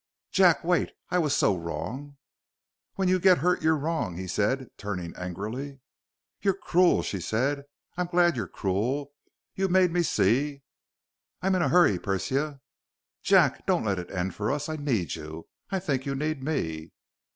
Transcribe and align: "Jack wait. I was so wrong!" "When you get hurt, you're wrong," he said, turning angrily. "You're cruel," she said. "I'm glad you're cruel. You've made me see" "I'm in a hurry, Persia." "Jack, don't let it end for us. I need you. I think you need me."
"Jack 0.31 0.63
wait. 0.63 0.93
I 1.11 1.19
was 1.19 1.35
so 1.35 1.55
wrong!" 1.55 2.17
"When 2.95 3.07
you 3.07 3.19
get 3.19 3.37
hurt, 3.37 3.61
you're 3.61 3.77
wrong," 3.77 4.17
he 4.17 4.25
said, 4.25 4.69
turning 4.75 5.15
angrily. 5.15 5.79
"You're 6.41 6.55
cruel," 6.55 7.03
she 7.03 7.19
said. 7.21 7.65
"I'm 7.97 8.07
glad 8.07 8.35
you're 8.35 8.47
cruel. 8.47 9.11
You've 9.53 9.69
made 9.69 9.91
me 9.91 10.01
see" 10.01 10.63
"I'm 11.43 11.53
in 11.53 11.61
a 11.61 11.69
hurry, 11.69 11.99
Persia." 11.99 12.61
"Jack, 13.21 13.67
don't 13.67 13.85
let 13.85 13.99
it 13.99 14.09
end 14.09 14.33
for 14.33 14.51
us. 14.51 14.69
I 14.69 14.75
need 14.75 15.13
you. 15.13 15.47
I 15.69 15.77
think 15.79 16.07
you 16.07 16.15
need 16.15 16.41
me." 16.43 16.93